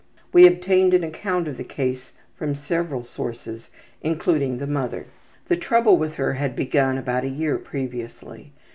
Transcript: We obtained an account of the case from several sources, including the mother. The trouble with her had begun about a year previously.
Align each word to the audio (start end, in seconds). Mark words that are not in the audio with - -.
We 0.33 0.47
obtained 0.47 0.95
an 0.95 1.03
account 1.03 1.47
of 1.47 1.57
the 1.57 1.63
case 1.63 2.13
from 2.33 2.55
several 2.55 3.03
sources, 3.03 3.69
including 4.01 4.57
the 4.57 4.65
mother. 4.65 5.05
The 5.47 5.57
trouble 5.57 5.95
with 5.95 6.15
her 6.15 6.33
had 6.33 6.55
begun 6.55 6.97
about 6.97 7.23
a 7.23 7.29
year 7.29 7.59
previously. 7.59 8.51